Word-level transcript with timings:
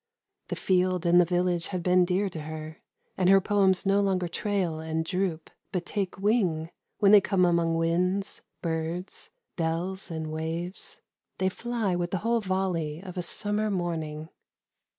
The 0.47 0.55
field 0.55 1.05
and 1.05 1.21
the 1.21 1.25
village 1.25 1.67
had 1.67 1.83
been 1.83 2.05
dear 2.05 2.27
to 2.27 2.39
her, 2.41 2.81
and 3.19 3.29
her 3.29 3.39
poems 3.39 3.85
no 3.85 4.01
longer 4.01 4.27
trail 4.27 4.79
and 4.79 5.05
droop, 5.05 5.51
but 5.71 5.85
take 5.85 6.17
wing, 6.17 6.71
when 6.97 7.11
they 7.11 7.21
come 7.21 7.45
among 7.45 7.75
winds, 7.75 8.41
birds, 8.63 9.29
bells, 9.57 10.09
and 10.09 10.31
waves. 10.31 11.01
They 11.37 11.49
fly 11.49 11.95
with 11.95 12.09
the 12.09 12.17
whole 12.25 12.41
volley 12.41 12.99
of 12.99 13.15
a 13.15 13.21
summer 13.21 13.69
morning. 13.69 14.29